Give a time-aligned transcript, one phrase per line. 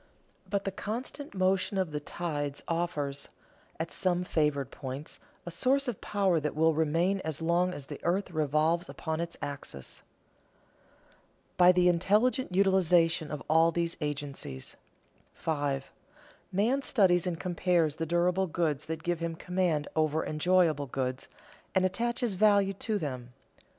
[0.49, 3.27] But the constant motion of the tides offers,
[3.79, 7.99] at some favored points, a source of power that will remain as long as the
[8.01, 10.01] earth revolves upon its axis.
[10.01, 14.75] [Sidenote: By the intelligent utilization of all these agencies]
[15.35, 15.91] 5.
[16.51, 21.27] _Man studies and compares the durable goods that give him command over enjoyable goods,
[21.75, 23.33] and attaches value to them.